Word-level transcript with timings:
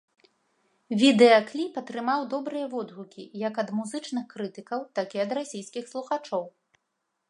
Відэакліп 1.01 1.77
атрымаў 1.81 2.25
добрыя 2.33 2.67
водгукі 2.73 3.29
як 3.47 3.63
ад 3.65 3.69
музычных 3.81 4.23
крытыкаў, 4.35 4.79
так 5.01 5.07
і 5.19 5.27
ад 5.27 5.31
расійскіх 5.41 5.83
слухачоў. 5.95 6.43